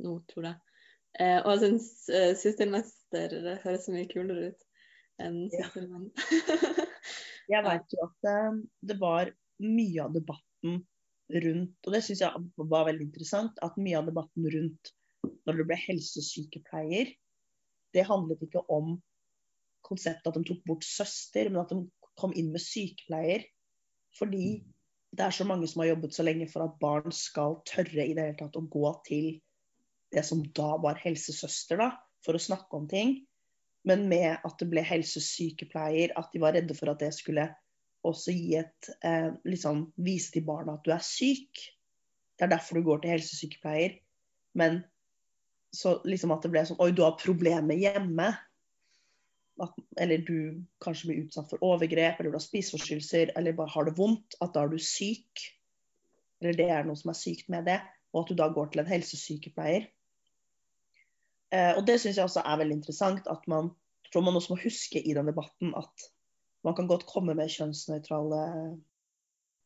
[0.00, 0.60] nå, tror jeg.
[1.18, 4.66] Uh, og jeg syns uh, sysselmester høres så mye kulere ut
[5.18, 5.68] enn Ja.
[7.48, 8.56] Jeg vet jo at eh,
[8.90, 9.30] det var
[9.64, 10.82] mye av debatten
[11.28, 14.92] rundt, og det syns jeg var veldig interessant, at mye av debatten rundt
[15.46, 17.12] når det ble helsesykepleier,
[17.96, 18.96] det handlet ikke om
[19.86, 21.82] konseptet at de tok bort søster, men at de
[22.18, 23.46] kom inn med sykepleier.
[24.18, 24.60] Fordi
[25.16, 28.14] det er så mange som har jobbet så lenge for at barn skal tørre i
[28.16, 29.38] det hele tatt å gå til
[30.12, 31.90] det som da var helsesøster, da,
[32.24, 33.16] for å snakke om ting.
[33.88, 37.48] Men med at det ble helsesykepleier, at de var redde for at det skulle
[38.06, 41.62] også gi et eh, liksom vise til barna at du er syk.
[42.38, 43.98] Det er derfor du går til helsesykepleier.
[44.58, 44.82] Men
[45.74, 48.30] så liksom at det ble sånn Oi, du har problemer hjemme.
[49.58, 53.88] At, eller du kanskje blir utsatt for overgrep, eller du har spiseforstyrrelser, eller bare har
[53.88, 54.38] det vondt.
[54.44, 55.48] At da er du syk.
[56.38, 57.80] Eller det er noe som er sykt med det.
[58.14, 59.90] Og at du da går til en helsesykepleier.
[61.50, 63.26] Eh, og det syns jeg også er veldig interessant.
[63.26, 63.72] At man
[64.12, 66.08] tror man også må huske i den debatten at
[66.68, 68.42] man kan godt komme med kjønnsnøytrale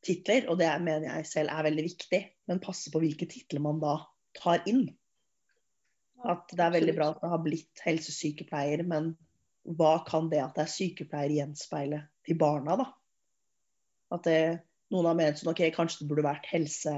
[0.06, 2.20] titler, og det mener jeg selv er veldig viktig.
[2.50, 3.96] Men passe på hvilke titler man da
[4.38, 4.86] tar inn.
[6.22, 9.12] At det er veldig bra at man har blitt helsesykepleier, men
[9.78, 12.88] hva kan det at det er sykepleier gjenspeile til barna, da?
[14.14, 14.38] At det,
[14.92, 16.94] noen har ment sånn OK, kanskje det burde vært helse,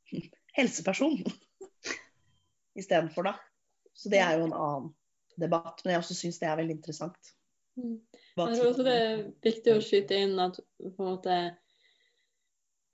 [0.58, 1.18] helseperson
[2.80, 3.36] istedenfor, da.
[3.96, 4.92] Så det er jo en annen
[5.40, 5.82] debatt.
[5.84, 7.34] Men jeg også syns det er veldig interessant.
[7.76, 8.00] Mm.
[8.36, 11.36] Jeg tror også det er viktig å skyte inn at på en måte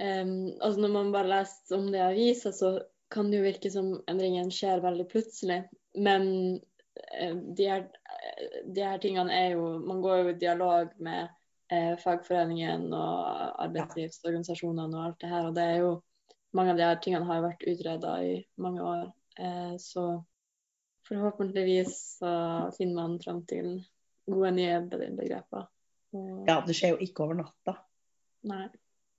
[0.02, 2.74] um, altså Når man bare leser om det i aviser, så
[3.12, 5.62] kan det jo virke som endringen skjer veldig plutselig.
[5.94, 6.58] Men
[7.56, 7.86] de, her,
[8.66, 11.28] de, her, tingene er jo Man går jo i dialog med
[11.72, 15.48] eh, fagforeningen og arbeidslivsorganisasjonene og alt det her.
[15.48, 15.94] Og det er jo
[16.56, 19.06] mange av de her tingene har jo vært utreda i mange år.
[19.38, 20.06] Eh, så
[21.08, 22.34] forhåpentligvis så
[22.76, 23.74] finner man fram til
[24.30, 25.66] gode nye begreper.
[26.12, 26.44] Og...
[26.48, 27.76] Ja, det skjer jo ikke over natta.
[28.48, 28.66] Nei.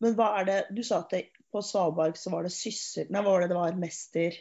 [0.04, 1.22] Men hva er det Du sa at det,
[1.54, 3.08] på Svalbard så var det syssel...
[3.14, 3.78] Nei, hva var det det var?
[3.80, 4.40] Mester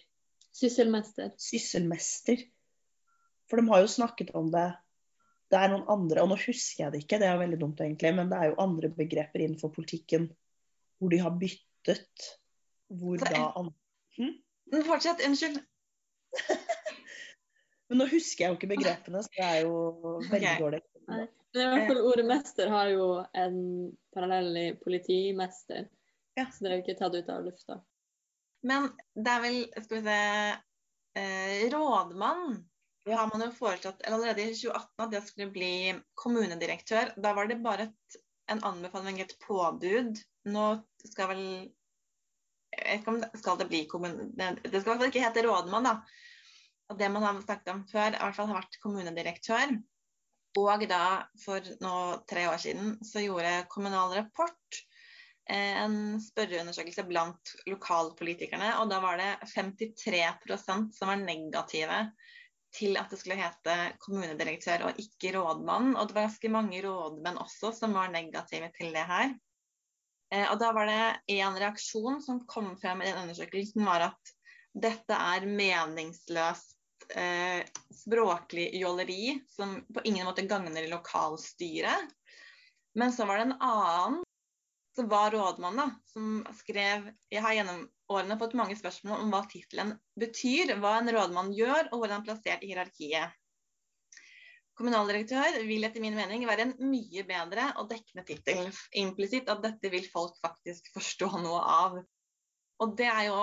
[0.53, 1.31] Sysselmester.
[1.41, 2.43] Sysselmester.
[3.49, 4.67] For de har jo snakket om det
[5.53, 8.15] Det er noen andre, og nå husker jeg det ikke, det er veldig dumt egentlig,
[8.17, 10.31] men det er jo andre begreper innenfor politikken
[10.97, 12.29] hvor de har byttet
[12.89, 13.75] hvor da andre
[14.17, 14.33] hm?
[14.87, 15.21] Fortsett.
[15.27, 15.59] Unnskyld.
[17.93, 19.73] Men nå husker jeg jo ikke begrepene, så det er jo
[20.33, 20.61] veldig okay.
[20.63, 20.79] dårlig.
[21.13, 21.27] Men
[21.61, 23.59] i hvert fall Ordet mester har jo en
[24.17, 25.91] parallell i politimester,
[26.39, 26.47] ja.
[26.49, 27.77] så det er jo ikke tatt ut av lufta.
[28.65, 30.17] Men det er vel, skal vi se
[31.21, 32.57] eh, Rådmann
[33.05, 33.19] ja.
[33.19, 35.75] har man jo foreslått allerede i 2018 at det skulle bli
[36.25, 37.13] kommunedirektør.
[37.21, 38.19] Da var det bare et,
[38.55, 40.25] en anbefaling, et påbud.
[40.49, 40.67] Nå
[41.05, 41.47] skal vel
[42.73, 44.53] jeg vet ikke om det skal det bli kommune...
[44.65, 45.99] Det skal i hvert fall ikke hete rådmann, da.
[46.93, 49.79] Og det man har snakket om før, i hvert fall har vært kommunedirektør.
[50.61, 51.05] Og da,
[51.41, 54.81] for nå tre år siden, så gjorde Kommunal Rapport
[55.49, 58.75] eh, en spørreundersøkelse blant lokalpolitikerne.
[58.83, 62.03] Og da var det 53% som var negative
[62.77, 65.95] til at det skulle hete kommunedirektør og ikke rådmann.
[65.97, 69.33] Og det var ganske mange rådmenn også som var negative til det her.
[70.33, 74.37] Eh, og da var det en reaksjon som kom frem i den undersøkelsen, var at
[74.73, 76.77] dette er meningsløst
[77.11, 77.63] eh,
[77.95, 82.13] språklig jåleri som på ingen måte gagner lokalstyret.
[82.95, 84.23] Men så var det en annen
[84.95, 89.45] som var rådmann, da, som skrev Jeg har gjennom årene fått mange spørsmål om hva
[89.49, 93.39] tittelen betyr, hva en rådmann gjør, og hvor han er plassert i hierarkiet.
[94.77, 98.71] Kommunaldirektør vil etter min mening være en mye bedre og dekkende tittel.
[99.01, 101.99] Implisitt at dette vil folk faktisk forstå noe av.
[102.83, 103.37] Og det er jo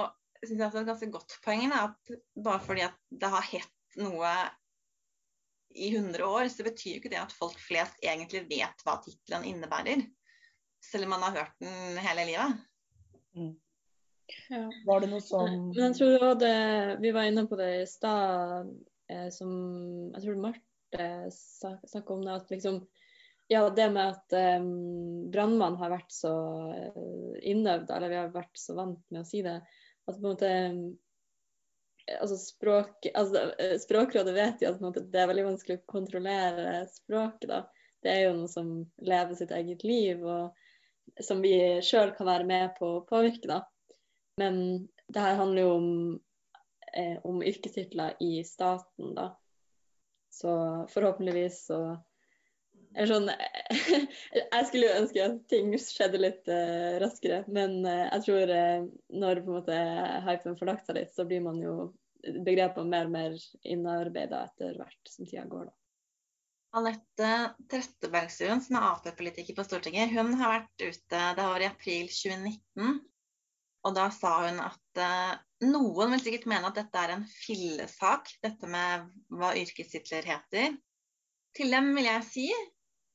[0.46, 1.74] synes jeg er et ganske godt poeng.
[1.76, 4.34] at Bare fordi at det har hett noe
[5.76, 9.48] i 100 år, så betyr jo ikke det at folk flest egentlig vet hva tittelen
[9.52, 10.06] innebærer.
[10.84, 12.62] Selv om man har hørt den hele livet.
[13.38, 13.52] Mm.
[14.50, 14.64] Ja.
[14.86, 17.86] Var det noe som Men jeg tror det, det Vi var inne på det i
[17.90, 18.68] stad,
[19.10, 19.52] eh, som
[20.14, 22.84] Jeg tror Marte snakka om det, at liksom
[23.50, 26.32] ja, det med at um, brannmann har vært så
[26.70, 29.56] uh, innøvd, eller vi har vært så vant med å si det,
[30.10, 30.52] at på en måte
[32.18, 33.52] altså språk, altså
[33.84, 37.50] Språkrådet vet jo at det er veldig vanskelig å kontrollere språket.
[37.52, 37.62] da.
[38.04, 38.72] Det er jo noe som
[39.04, 41.54] lever sitt eget liv, og som vi
[41.86, 43.48] sjøl kan være med på å påvirke.
[43.50, 43.62] da.
[44.40, 45.90] Men det her handler jo om,
[46.94, 49.34] eh, om yrkestitler i staten, da.
[50.30, 50.52] Så
[50.94, 51.98] forhåpentligvis så
[52.98, 53.30] sånn
[54.40, 58.88] Jeg skulle jo ønske at ting skjedde litt uh, raskere, men uh, jeg tror uh,
[59.14, 59.82] når på en måte
[60.26, 61.92] hypen får lagt seg litt, så blir man jo
[62.46, 65.76] begrepene mer og mer innarbeida etter hvert som tida går, da.
[66.80, 67.30] Anette
[67.72, 73.00] Trettebergstuen, som er Ap-politiker på Stortinget, hun har vært ute Det var i april 2019.
[73.90, 75.02] Og da sa hun at
[75.66, 80.78] noen vil sikkert mene at dette er en fillesak, dette med hva yrkestitler heter.
[81.58, 82.46] Til dem vil jeg si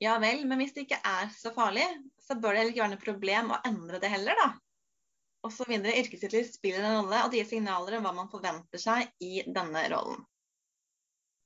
[0.04, 1.86] ja vel, men hvis det ikke er så farlig,
[2.20, 4.50] så bør det heller ikke være noe problem å endre det heller, da.
[5.44, 5.96] Og så videre.
[6.00, 9.82] Yrkestitler spiller en rolle, og det gir signaler om hva man forventer seg i denne
[9.92, 10.22] rollen.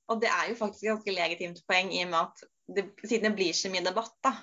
[0.09, 2.45] Og det er jo faktisk et ganske legitimt poeng i og med at
[2.75, 4.33] det, siden det blir så mye debatt, da.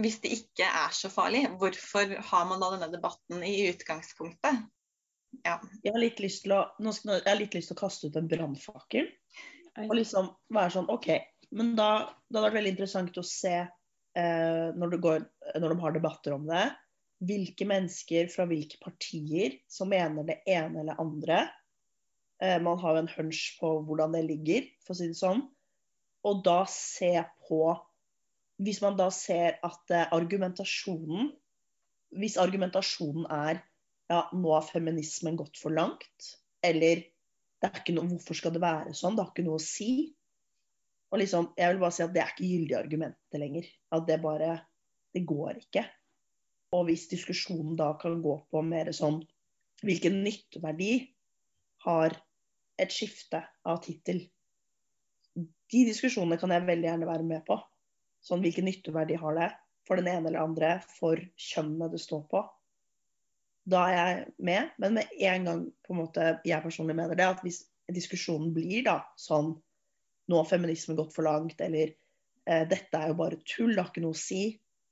[0.00, 4.62] Hvis det ikke er så farlig, hvorfor har man da denne debatten i utgangspunktet?
[5.44, 5.58] Ja.
[5.84, 8.10] Jeg har litt lyst til å, nå skal, jeg har litt lyst til å kaste
[8.10, 9.10] ut en brannfakkel.
[9.86, 11.10] Og liksom være sånn OK,
[11.50, 11.90] men da
[12.28, 15.24] det hadde vært veldig interessant å se eh, når, går,
[15.58, 16.66] når de har debatter om det,
[17.26, 21.42] hvilke mennesker fra hvilke partier som mener det ene eller andre.
[22.40, 25.44] Eh, man har jo en hunch på hvordan det ligger, for å si det sånn.
[26.28, 27.14] Og da se
[27.48, 27.62] på
[28.60, 31.30] Hvis man da ser at eh, argumentasjonen
[32.12, 33.62] Hvis argumentasjonen er
[34.10, 36.32] ja, nå har feminismen gått for langt,
[36.66, 37.04] eller
[37.62, 40.10] det er ikke noe, hvorfor skal det være sånn, det har ikke noe å si.
[41.10, 43.70] Og liksom, jeg vil bare si at det er ikke gyldige argumenter lenger.
[43.92, 44.58] At det bare
[45.10, 45.82] Det går ikke.
[46.70, 49.16] Og hvis diskusjonen da kan gå på mer sånn
[49.82, 50.92] hvilken nytteverdi
[51.82, 52.14] har
[52.78, 54.20] et skifte av tittel?
[55.34, 57.56] De diskusjonene kan jeg veldig gjerne være med på.
[58.22, 59.48] Sånn hvilken nytteverdi har det
[59.88, 60.70] for den ene eller andre,
[61.00, 62.44] for kjønnet det står på?
[63.70, 67.26] Da er jeg med, men med en gang på en måte jeg personlig mener det,
[67.34, 69.56] at hvis diskusjonen blir da sånn
[70.30, 73.90] nå har feminismen gått for langt, eller eh, dette er jo bare tull, det har
[73.90, 74.44] ikke noe å si,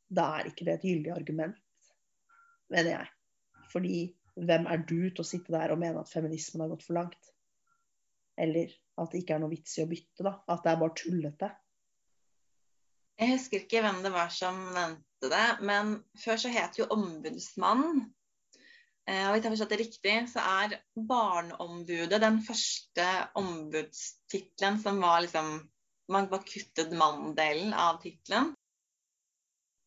[0.08, 1.58] da er ikke det et gyldig argument,
[2.72, 3.12] mener jeg.
[3.72, 3.96] Fordi
[4.38, 7.32] hvem er du til å sitte der og mene at feminismen har gått for langt?
[8.38, 10.36] Eller at det ikke er noe vits i å bytte, da.
[10.50, 11.50] At det er bare tullete.
[13.18, 18.06] Jeg husker ikke hvem det var som nevnte det, men før så het jo ombudsmann.
[19.08, 20.76] Eh, og hvis jeg har forstått det riktig, så er
[21.08, 23.06] Barneombudet den første
[23.40, 25.58] ombudstittelen som var liksom
[26.08, 28.54] Man bare kuttet mann-delen av tittelen.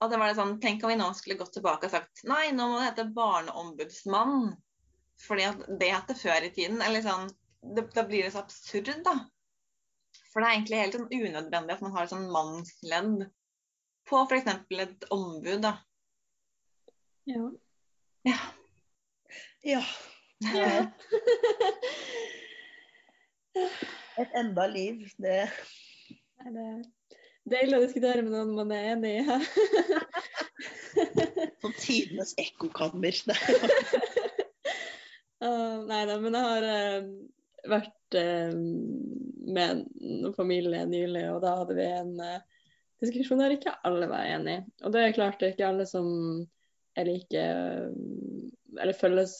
[0.02, 2.52] Og det var det sånn, Tenk om vi nå skulle gått tilbake og sagt nei,
[2.54, 4.52] nå må det hete Barneombudsmann.
[5.22, 6.82] Fordi at det het det før i tiden.
[6.86, 7.26] Eller sånn,
[7.62, 9.16] det, Da blir det så absurd, da.
[10.30, 13.28] For det er egentlig helt sånn unødvendig at man har et sånn mannsledd
[14.10, 14.50] på f.eks.
[14.78, 15.62] et ombud.
[15.66, 15.76] da.
[17.30, 17.50] Ja.
[18.30, 18.40] Ja.
[19.64, 19.84] Ja.
[20.54, 20.92] Ja.
[24.22, 25.36] Et enda liv, det
[26.42, 26.66] er det
[27.52, 29.24] deilig å diskutere med noen man er enig i.
[31.62, 33.14] Som tidenes ekkokammer.
[35.42, 37.06] Uh, nei da, men jeg har uh,
[37.72, 42.68] vært uh, med en familie nylig, og da hadde vi en uh,
[43.02, 44.60] diskusjon der ikke alle var enig.
[44.86, 46.12] Og det er klart det er ikke alle som
[46.94, 47.46] er like
[48.80, 49.32] Eller følger,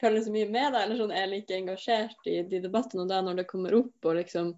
[0.00, 3.04] følger så mye med, da, eller sånn er like engasjert i de debattene.
[3.04, 4.54] Og da når det kommer opp, og liksom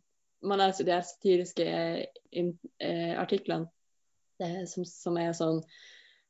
[0.46, 3.66] man leser de satiriske eh, artiklene
[4.38, 5.58] det, som, som er sånn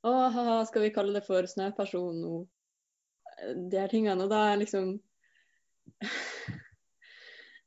[0.00, 2.38] Å, haha, skal vi kalle det for snøperson nå?
[3.70, 4.24] de her tingene.
[4.24, 4.96] Og da er liksom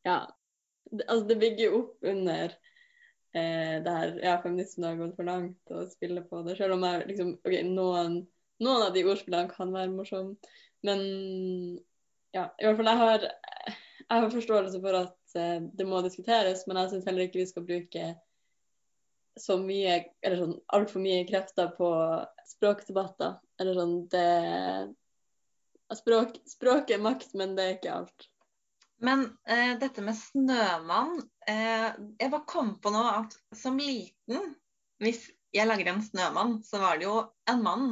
[0.08, 0.20] Ja.
[0.92, 2.54] Det, altså, det bygger jo opp under
[3.38, 6.58] eh, det her Ja, feminismen har gått for langt å spille på det.
[6.60, 8.18] Selv om jeg liksom OK, noen,
[8.62, 10.36] noen av de ordspillene kan være morsomme,
[10.86, 11.02] men
[12.34, 13.26] ja, i hvert fall jeg har,
[14.02, 17.50] jeg har forståelse for at eh, det må diskuteres, men jeg syns heller ikke vi
[17.50, 18.12] skal bruke
[19.39, 21.89] så mye, eller sånn altfor mye krefter på
[22.52, 23.38] språkdebatter.
[23.62, 24.28] Eller sånn det
[25.91, 28.28] Språk, språk er makt, men det er ikke alt.
[29.04, 31.17] Men eh, dette med Snømann
[31.50, 31.89] eh,
[32.21, 34.54] Jeg bare kom på nå at som liten,
[35.04, 37.17] hvis jeg lager en snømann, så var det jo
[37.50, 37.89] en mann.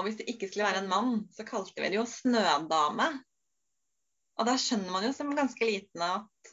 [0.00, 3.10] Og hvis det ikke skulle være en mann, så kalte vi det jo Snødame.
[4.40, 6.52] Og da skjønner man jo som ganske liten at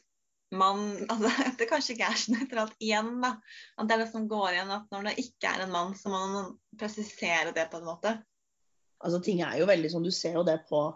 [0.52, 3.38] man altså, Det kanskje ikke er så nøytralt igjen, da.
[3.80, 6.12] At det er det som går igjen at når det ikke er en mann, så
[6.12, 8.14] må man presisere det på en måte.
[9.00, 10.88] Altså, ting er jo veldig sånn, Du ser jo det på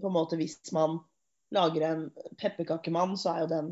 [0.00, 1.02] på en måte Hvis man
[1.52, 2.06] lager en
[2.40, 3.66] pepperkakemann, så er jo den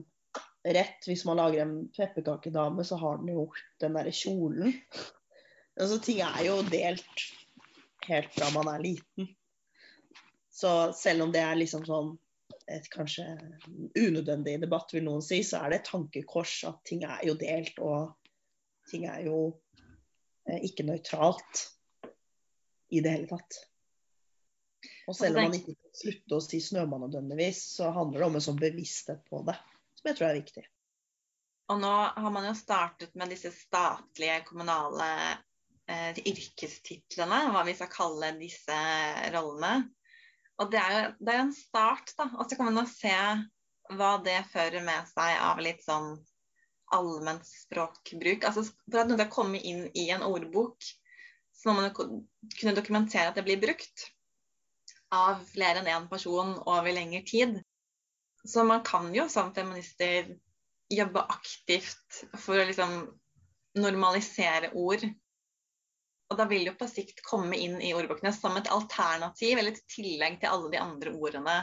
[0.77, 1.07] rett.
[1.09, 3.47] Hvis man lager en pepperkakedame, så har den jo
[3.81, 4.75] den derre kjolen.
[5.81, 7.25] Altså, ting er jo delt
[8.09, 9.29] helt fra man er liten.
[10.51, 12.15] Så selv om det er liksom sånn
[12.71, 13.25] et kanskje
[13.99, 17.79] unødvendig debatt, vil noen si, så er det et tankekors at ting er jo delt,
[17.83, 18.15] og
[18.91, 19.41] ting er jo
[20.49, 21.65] eh, ikke nøytralt
[22.91, 23.61] i det hele tatt.
[25.11, 28.39] Og selv om man ikke kan slutte å si snømann nødvendigvis, så handler det om
[28.39, 29.57] en sånn bevissthet på det,
[29.99, 30.67] som jeg tror er viktig.
[31.71, 35.07] Og nå har man jo startet med disse statlige, kommunale
[35.91, 38.77] eh, yrkestitlene, hva vi skal kalle disse
[39.35, 39.89] rollene.
[40.61, 42.29] Og det er jo det er en start, da.
[42.37, 43.17] Og så kan man jo se
[43.97, 46.13] hva det fører med seg av litt sånn
[46.95, 48.45] allment språkbruk.
[48.47, 50.85] Altså for at noe skal komme inn i en ordbok,
[51.55, 54.07] så må man kunne dokumentere at det blir brukt
[55.15, 57.59] av flere enn én person over lengre tid.
[58.47, 60.31] Så man kan jo som feminister
[60.91, 62.95] jobbe aktivt for å liksom
[63.79, 65.05] normalisere ord.
[66.31, 69.75] Og da vil det jo på sikt komme inn i ordbøkene som et alternativ eller
[69.75, 71.57] et tillegg til alle de andre ordene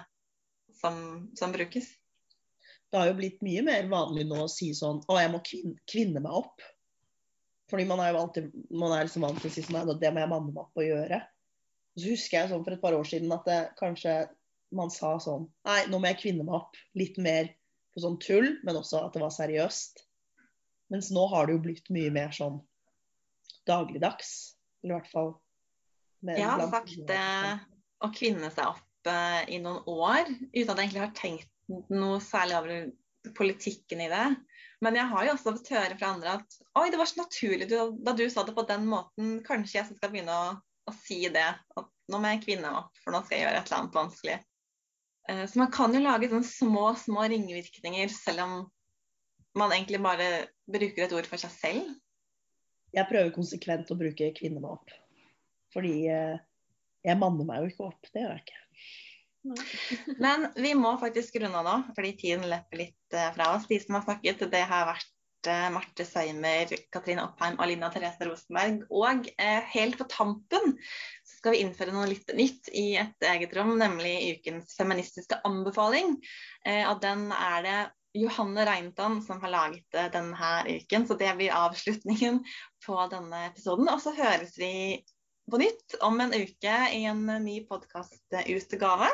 [0.82, 0.97] som,
[1.39, 1.88] som brukes.
[2.91, 5.80] Det har jo blitt mye mer vanlig nå å si sånn Å, jeg må kvinne,
[5.89, 6.63] kvinne meg opp.
[7.72, 10.24] Fordi man er jo alltid man er liksom vant til å si sånn Det må
[10.24, 11.22] jeg manne meg opp og gjøre.
[11.95, 14.18] Og så husker jeg sånn for et par år siden at det kanskje
[14.76, 16.80] man sa sånn Nei, nå må jeg kvinne meg opp.
[16.99, 17.49] Litt mer
[17.95, 20.03] på sånn tull, men også at det var seriøst.
[20.93, 22.61] Mens nå har det jo blitt mye mer sånn
[23.68, 24.57] dagligdags.
[24.84, 25.34] Eller i hvert fall
[26.28, 27.65] Jeg har sagt eh,
[28.03, 31.53] å kvinne seg opp eh, i noen år uten at jeg egentlig har tenkt
[31.91, 34.28] noe særlig over politikken i det.
[34.84, 37.67] Men jeg har jo også fått høre fra andre at oi, det var så naturlig
[37.69, 37.75] du,
[38.05, 39.38] da du sa det på den måten.
[39.45, 40.51] Kanskje jeg skal begynne å,
[40.88, 41.47] å si det.
[41.80, 43.97] At nå må jeg kvinne meg opp, for nå skal jeg gjøre et eller annet
[43.97, 44.38] vanskelig.
[45.28, 48.57] Eh, så man kan jo lage sånne små, små ringvirkninger selv om
[49.57, 50.30] man egentlig bare
[50.69, 51.95] bruker et ord for seg selv.
[52.95, 54.95] Jeg prøver konsekvent å bruke 'kvinne meg opp'.
[55.75, 56.39] Fordi eh,
[57.05, 58.09] jeg manner meg jo ikke opp.
[58.13, 58.63] Det gjør jeg ikke.
[60.19, 63.67] Men vi må faktisk runde av nå, fordi tiden løper litt eh, fra oss.
[63.69, 68.27] De som har snakket, det har vært eh, Marte Søymer, Katrine Oppheim og Lina Therese
[68.27, 68.83] Rosenberg.
[68.89, 70.75] Og eh, helt på tampen
[71.27, 76.17] så skal vi innføre noe litt nytt i et eget rom, nemlig ukens feministiske anbefaling.
[76.65, 77.79] Eh, og den er det
[78.18, 82.41] Johanne Reintan som har laget denne uken, så det blir avslutningen
[82.86, 83.89] på denne episoden.
[83.93, 84.74] Og så høres vi
[85.51, 89.09] på nytt om en uke i en ny podkastutgave.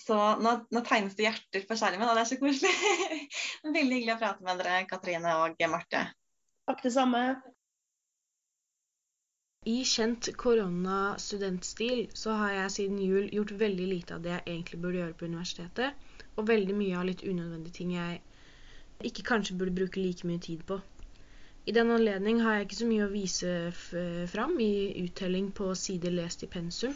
[0.00, 2.74] Så nå, nå, tegnes det hjerter på skjermen, og det er så koselig.
[3.66, 6.04] Veldig hyggelig å prate med dere, Katrine og Marte.
[6.68, 7.24] Takk, det samme.
[9.68, 14.78] I kjent koronastudentstil så har jeg siden jul gjort veldig lite av det jeg egentlig
[14.80, 16.06] burde gjøre på universitetet,
[16.40, 18.20] og veldig mye av litt unødvendige ting jeg
[19.10, 20.80] ikke kanskje burde bruke like mye tid på.
[21.68, 23.50] I den anledning har jeg ikke så mye å vise
[24.32, 24.72] fram i
[25.02, 26.94] uttelling på sider lest i pensum,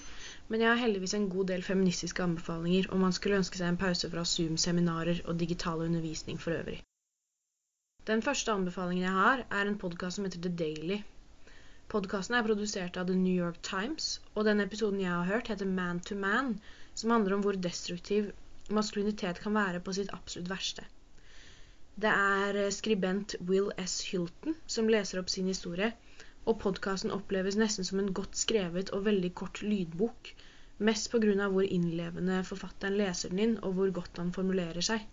[0.48, 3.80] men jeg har heldigvis en god del feministiske anbefalinger om man skulle ønske seg en
[3.82, 6.78] pause fra Zoom-seminarer og digital undervisning for øvrig.
[8.08, 10.98] Den første anbefalingen jeg har, er en podkast som heter The Daily.
[11.92, 15.68] Podkasten er produsert av The New York Times, og den episoden jeg har hørt, heter
[15.68, 16.56] Man to Man,
[16.94, 18.32] som handler om hvor destruktiv
[18.70, 20.84] maskulinitet kan være på sitt absolutt verste.
[21.94, 24.00] Det er eh, skribent Will S.
[24.10, 25.92] Hilton som leser opp sin historie,
[26.44, 30.32] og podkasten oppleves nesten som en godt skrevet og veldig kort lydbok,
[30.88, 35.04] mest av hvor innlevende forfatteren leser den inn, og hvor godt han formulerer seg.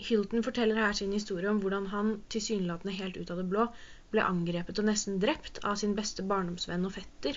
[0.00, 3.66] Hilton forteller her sin historie om hvordan han, tilsynelatende helt ut av det blå,
[4.14, 7.36] ble angrepet og nesten drept av sin beste barndomsvenn og fetter.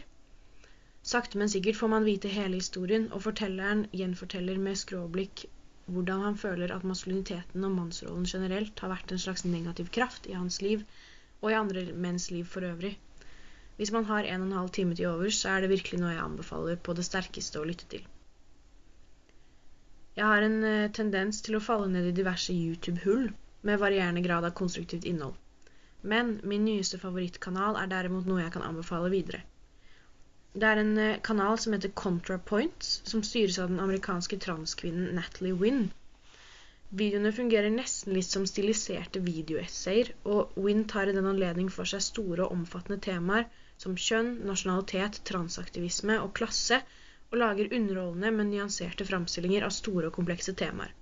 [1.04, 5.46] Sakte, men sikkert får man vite hele historien, og fortelleren gjenforteller med skråblikk
[5.92, 10.38] hvordan han føler at maskuliniteten og mannsrollen generelt har vært en slags negativ kraft i
[10.38, 10.86] hans liv
[11.42, 12.94] og i andre menns liv for øvrig.
[13.76, 16.14] Hvis man har en og en halv time til overs, så er det virkelig noe
[16.14, 18.08] jeg anbefaler på det sterkeste å lytte til.
[20.16, 23.32] Jeg har en uh, tendens til å falle ned i diverse YouTube-hull
[23.68, 25.36] med varierende grad av konstruktivt innhold.
[26.02, 29.42] Men min nyeste favorittkanal er derimot noe jeg kan anbefale videre.
[30.54, 35.58] Det er en eh, kanal som heter ContraPoints, som styres av den amerikanske transkvinnen Natalie
[35.58, 35.88] Wynn.
[36.94, 42.04] Videoene fungerer nesten litt som stiliserte videoessayer, og Wynn tar i den anledning for seg
[42.06, 43.48] store og omfattende temaer
[43.82, 46.84] som kjønn, nasjonalitet, transaktivisme og klasse,
[47.32, 50.94] og lager underholdende, men nyanserte framstillinger av store og komplekse temaer.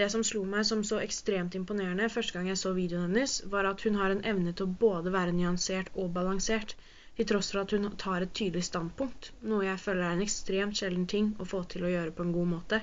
[0.00, 3.68] Det som slo meg som så ekstremt imponerende første gang jeg så videoen hennes, var
[3.68, 6.72] at hun har en evne til å både være nyansert og balansert,
[7.16, 10.76] til tross for at hun tar et tydelig standpunkt, noe jeg føler er en ekstremt
[10.76, 12.82] sjelden ting å få til å gjøre på en god måte.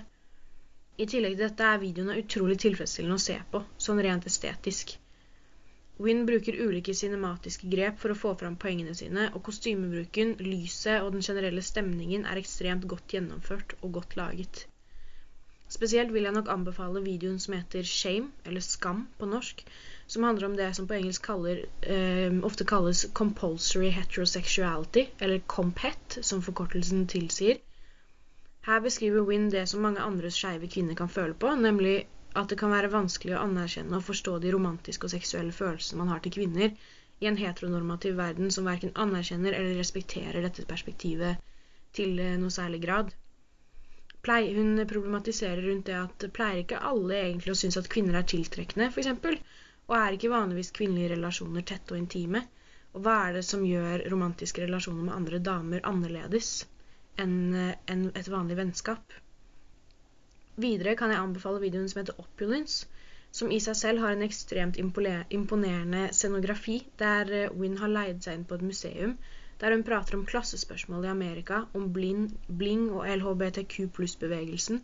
[0.97, 4.95] I tillegg til dette er videoene utrolig tilfredsstillende å se på, sånn rent estetisk.
[6.01, 11.13] Wynn bruker ulike cinematiske grep for å få fram poengene sine, og kostymebruken, lyset og
[11.13, 14.65] den generelle stemningen er ekstremt godt gjennomført og godt laget.
[15.84, 19.65] Spesielt vil jeg nok anbefale videoen som heter Shame, eller Skam på norsk,
[20.07, 26.19] som handler om det som på engelsk kaller, eh, ofte kalles compulsory heterosexuality, eller comphet,
[26.21, 27.59] som forkortelsen tilsier.
[28.63, 32.59] Her beskriver Wynn det som mange andre skeive kvinner kan føle på, nemlig at det
[32.61, 36.38] kan være vanskelig å anerkjenne og forstå de romantiske og seksuelle følelsene man har til
[36.38, 36.71] kvinner
[37.19, 41.43] i en heteronormativ verden som verken anerkjenner eller respekterer dette perspektivet
[41.91, 43.11] til eh, noe særlig grad.
[44.57, 48.88] Hun problematiserer rundt det at pleier ikke alle egentlig å synes at kvinner er tiltrekkende,
[48.93, 49.09] f.eks.,
[49.89, 52.45] og er ikke vanligvis kvinnelige relasjoner tette og intime?
[52.93, 56.53] Og hva er det som gjør romantiske relasjoner med andre damer annerledes
[57.19, 59.13] enn en et vanlig vennskap?
[60.63, 62.88] Videre kan jeg anbefale videoen som heter Opulence,
[63.34, 68.43] som i seg selv har en ekstremt imponerende scenografi, der eh, har leid seg inn
[68.45, 69.15] på et museum,
[69.64, 74.82] der hun prater om klassespørsmål i Amerika, om blind, bling og LHBTQ pluss-bevegelsen,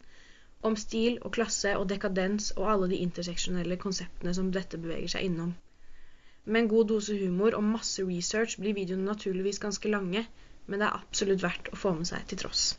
[0.64, 5.28] om stil og klasse og dekadens og alle de interseksjonelle konseptene som dette beveger seg
[5.28, 5.52] innom.
[6.46, 10.24] Med en god dose humor og masse research blir videoene naturligvis ganske lange,
[10.66, 12.72] men det er absolutt verdt å få med seg til tross.